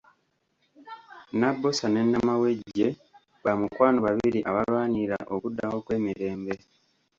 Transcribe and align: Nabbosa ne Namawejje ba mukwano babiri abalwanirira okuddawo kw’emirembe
Nabbosa 1.39 1.85
ne 1.89 2.01
Namawejje 2.11 2.87
ba 3.43 3.51
mukwano 3.59 3.97
babiri 4.05 4.39
abalwanirira 4.49 5.17
okuddawo 5.35 5.77
kw’emirembe 5.85 6.53